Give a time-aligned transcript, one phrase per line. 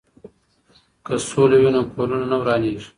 [1.05, 2.81] که سوله وي نو کورونه نه ورانیږي.